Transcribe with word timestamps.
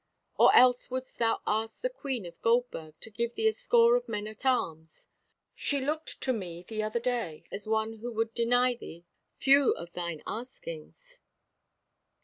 Or 0.35 0.51
else 0.55 0.89
wouldst 0.89 1.19
thou 1.19 1.41
ask 1.45 1.79
the 1.81 1.87
Queen 1.87 2.25
of 2.25 2.41
Goldburg 2.41 2.95
to 3.01 3.11
give 3.11 3.35
thee 3.35 3.47
a 3.47 3.53
score 3.53 3.95
of 3.95 4.09
men 4.09 4.25
at 4.25 4.47
arms; 4.47 5.09
she 5.53 5.79
looked 5.79 6.19
to 6.21 6.33
me 6.33 6.63
the 6.67 6.81
other 6.81 6.99
day 6.99 7.43
as 7.51 7.67
one 7.67 7.97
who 7.99 8.11
would 8.13 8.33
deny 8.33 8.73
thee 8.73 9.05
few 9.37 9.73
of 9.75 9.93
thine 9.93 10.23
askings." 10.25 11.19